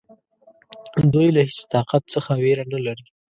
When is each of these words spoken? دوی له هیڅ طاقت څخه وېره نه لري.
دوی 1.13 1.27
له 1.35 1.41
هیڅ 1.49 1.59
طاقت 1.73 2.03
څخه 2.13 2.31
وېره 2.43 2.65
نه 2.73 2.79
لري. 2.85 3.05